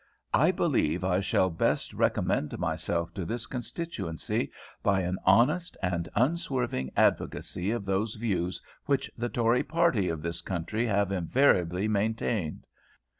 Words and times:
I 0.33 0.49
believe 0.49 1.03
I 1.03 1.19
shall 1.19 1.51
best 1.51 1.93
recommend 1.93 2.57
myself 2.57 3.13
to 3.13 3.23
this 3.23 3.45
constituency 3.45 4.51
by 4.81 5.01
an 5.01 5.19
honest 5.25 5.77
and 5.79 6.09
unswerving 6.15 6.89
advocacy 6.97 7.69
of 7.69 7.85
those 7.85 8.15
views 8.15 8.59
which 8.87 9.11
the 9.15 9.29
Tory 9.29 9.61
party 9.61 10.09
of 10.09 10.23
this 10.23 10.41
country 10.41 10.87
have 10.87 11.11
invariably 11.11 11.87
maintained. 11.87 12.65